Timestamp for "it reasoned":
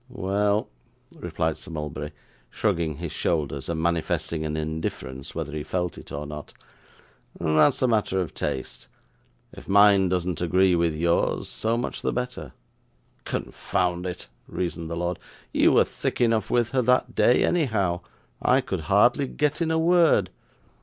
14.07-14.89